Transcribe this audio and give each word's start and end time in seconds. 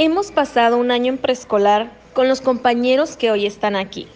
Hemos 0.00 0.30
pasado 0.30 0.76
un 0.76 0.92
año 0.92 1.12
en 1.14 1.18
preescolar 1.18 1.90
con 2.12 2.28
los 2.28 2.40
compañeros 2.40 3.16
que 3.16 3.32
hoy 3.32 3.46
están 3.46 3.74
aquí. 3.74 4.06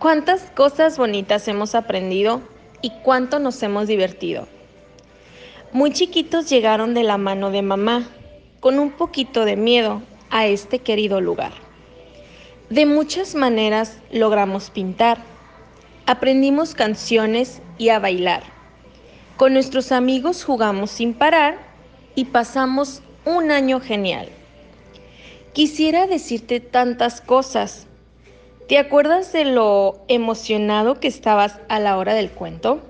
¿Cuántas 0.00 0.50
cosas 0.50 0.98
bonitas 0.98 1.46
hemos 1.46 1.76
aprendido 1.76 2.42
y 2.80 2.90
cuánto 3.04 3.38
nos 3.38 3.62
hemos 3.62 3.86
divertido? 3.86 4.48
Muy 5.72 5.92
chiquitos 5.92 6.50
llegaron 6.50 6.92
de 6.92 7.04
la 7.04 7.18
mano 7.18 7.52
de 7.52 7.62
mamá, 7.62 8.08
con 8.58 8.80
un 8.80 8.90
poquito 8.90 9.44
de 9.44 9.54
miedo 9.54 10.02
a 10.28 10.46
este 10.46 10.80
querido 10.80 11.20
lugar. 11.20 11.52
De 12.68 12.84
muchas 12.84 13.36
maneras 13.36 13.98
logramos 14.10 14.70
pintar, 14.70 15.18
aprendimos 16.04 16.74
canciones 16.74 17.62
y 17.78 17.90
a 17.90 18.00
bailar. 18.00 18.42
Con 19.36 19.52
nuestros 19.52 19.92
amigos 19.92 20.42
jugamos 20.42 20.90
sin 20.90 21.14
parar 21.14 21.58
y 22.16 22.24
pasamos 22.24 23.02
un 23.24 23.52
año 23.52 23.78
genial. 23.78 24.28
Quisiera 25.52 26.06
decirte 26.06 26.60
tantas 26.60 27.20
cosas. 27.20 27.86
¿Te 28.68 28.78
acuerdas 28.78 29.34
de 29.34 29.44
lo 29.44 30.02
emocionado 30.08 30.98
que 30.98 31.08
estabas 31.08 31.58
a 31.68 31.78
la 31.78 31.98
hora 31.98 32.14
del 32.14 32.30
cuento? 32.30 32.80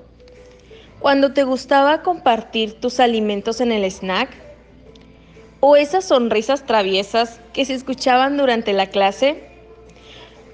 Cuando 1.00 1.32
te 1.32 1.42
gustaba 1.42 2.02
compartir 2.02 2.74
tus 2.74 3.00
alimentos 3.00 3.60
en 3.60 3.72
el 3.72 3.84
snack? 3.90 4.30
¿O 5.58 5.74
esas 5.74 6.04
sonrisas 6.04 6.64
traviesas 6.64 7.40
que 7.52 7.64
se 7.64 7.74
escuchaban 7.74 8.36
durante 8.36 8.72
la 8.72 8.86
clase? 8.86 9.42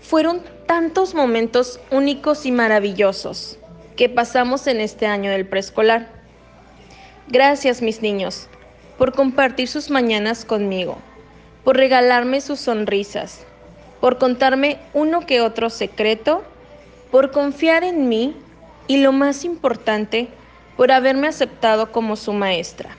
Fueron 0.00 0.40
tantos 0.64 1.14
momentos 1.14 1.78
únicos 1.90 2.46
y 2.46 2.52
maravillosos 2.52 3.58
que 3.96 4.08
pasamos 4.08 4.66
en 4.66 4.80
este 4.80 5.04
año 5.04 5.30
del 5.30 5.46
preescolar. 5.46 6.08
Gracias 7.28 7.82
mis 7.82 8.00
niños 8.00 8.48
por 8.96 9.12
compartir 9.12 9.68
sus 9.68 9.90
mañanas 9.90 10.46
conmigo 10.46 10.96
por 11.64 11.76
regalarme 11.76 12.40
sus 12.40 12.60
sonrisas, 12.60 13.44
por 14.00 14.18
contarme 14.18 14.78
uno 14.94 15.26
que 15.26 15.40
otro 15.40 15.70
secreto, 15.70 16.42
por 17.10 17.30
confiar 17.30 17.84
en 17.84 18.08
mí 18.08 18.36
y 18.86 18.98
lo 18.98 19.12
más 19.12 19.44
importante, 19.44 20.28
por 20.76 20.92
haberme 20.92 21.28
aceptado 21.28 21.90
como 21.90 22.16
su 22.16 22.32
maestra. 22.32 22.96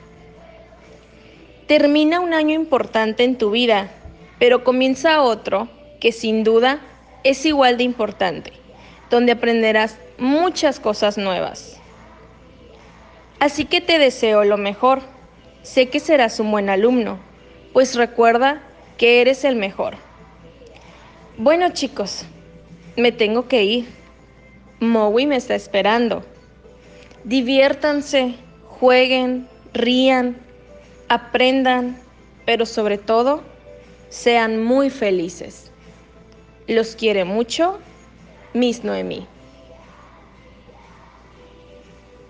Termina 1.66 2.20
un 2.20 2.34
año 2.34 2.54
importante 2.54 3.24
en 3.24 3.38
tu 3.38 3.50
vida, 3.50 3.90
pero 4.38 4.64
comienza 4.64 5.22
otro 5.22 5.68
que 6.00 6.12
sin 6.12 6.44
duda 6.44 6.80
es 7.24 7.46
igual 7.46 7.76
de 7.76 7.84
importante, 7.84 8.52
donde 9.08 9.32
aprenderás 9.32 9.98
muchas 10.18 10.80
cosas 10.80 11.16
nuevas. 11.16 11.78
Así 13.38 13.64
que 13.64 13.80
te 13.80 13.98
deseo 13.98 14.44
lo 14.44 14.58
mejor. 14.58 15.00
Sé 15.62 15.88
que 15.88 16.00
serás 16.00 16.40
un 16.40 16.50
buen 16.50 16.68
alumno 16.68 17.18
pues 17.72 17.94
recuerda 17.94 18.62
que 18.98 19.20
eres 19.20 19.44
el 19.44 19.56
mejor. 19.56 19.96
Bueno 21.36 21.70
chicos, 21.70 22.24
me 22.96 23.12
tengo 23.12 23.48
que 23.48 23.64
ir. 23.64 23.88
Mowi 24.80 25.26
me 25.26 25.36
está 25.36 25.54
esperando. 25.54 26.24
Diviértanse, 27.24 28.34
jueguen, 28.66 29.46
rían, 29.74 30.36
aprendan, 31.08 32.00
pero 32.46 32.64
sobre 32.66 32.98
todo, 32.98 33.42
sean 34.08 34.62
muy 34.62 34.90
felices. 34.90 35.70
Los 36.66 36.96
quiere 36.96 37.24
mucho, 37.24 37.78
Miss 38.54 38.84
Noemí. 38.84 39.26